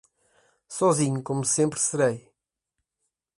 [0.67, 2.33] sozinho como sempre serei.